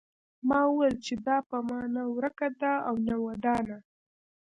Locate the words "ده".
2.61-2.73, 3.67-3.79